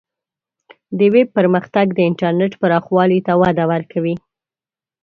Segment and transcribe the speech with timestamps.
[0.97, 4.15] د ویب پرمختګ د انټرنیټ پراخوالی ته وده ورکوي.